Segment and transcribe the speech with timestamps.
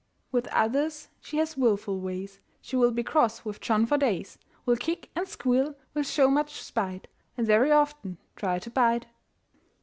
[0.31, 2.39] With others she has wilful ways.
[2.59, 6.59] She will be cross with John for days, Will kick and squeal, will show much
[6.59, 9.05] spite, And very often try to bite.